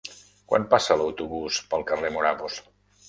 Quan 0.51 0.63
passa 0.71 0.97
l'autobús 1.01 1.59
pel 1.75 1.85
carrer 1.93 2.11
Morabos? 2.17 2.57